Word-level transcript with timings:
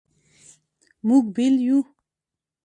مونږ 1.07 1.25
بیل 1.35 1.55
یو 1.67 1.79